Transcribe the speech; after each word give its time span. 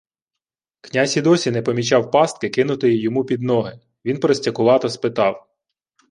Князь 0.81 1.17
і 1.17 1.21
досі 1.21 1.51
не 1.51 1.61
помічав 1.61 2.11
пастки, 2.11 2.49
кинутої 2.49 3.01
йому 3.01 3.25
під 3.25 3.41
ноги. 3.41 3.79
Він 4.05 4.19
простякувато 4.19 4.89
спитав: 4.89 5.47